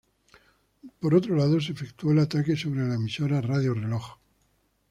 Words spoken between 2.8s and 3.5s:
la emisora